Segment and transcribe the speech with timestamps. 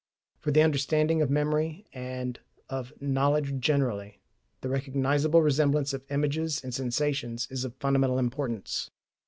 [0.39, 2.39] For the understanding of memory, and
[2.71, 4.19] of knowledge generally,
[4.61, 8.89] the recognizable resemblance of images and sensations is of fundamental importance.